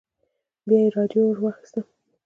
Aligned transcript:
بيا 0.67 0.79
يې 0.83 0.93
راډيو 0.95 1.23
ور 1.27 1.37
واخيسته. 1.43 1.81